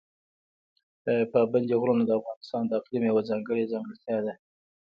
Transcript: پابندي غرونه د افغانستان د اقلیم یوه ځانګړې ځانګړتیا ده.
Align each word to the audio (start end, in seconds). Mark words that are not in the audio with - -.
پابندي 1.33 1.75
غرونه 1.81 2.03
د 2.05 2.11
افغانستان 2.19 2.63
د 2.65 2.71
اقلیم 2.79 3.03
یوه 3.09 3.21
ځانګړې 3.29 3.69
ځانګړتیا 3.73 4.17
ده. 4.25 4.33